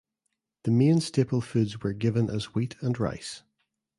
The 0.63 0.71
main 0.71 0.99
staple 0.99 1.41
foods 1.41 1.83
were 1.83 1.93
given 1.93 2.27
as 2.31 2.55
wheat 2.55 2.75
and 2.81 2.99
rice. 2.99 3.43